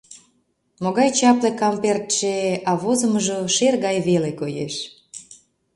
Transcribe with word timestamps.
Могай 0.83 1.09
чапле 1.17 1.51
кампертше-е, 1.59 2.53
а 2.69 2.71
возымыжо… 2.81 3.39
шер 3.55 3.75
гай 3.85 3.97
веле 4.07 4.31
коеш. 4.39 4.75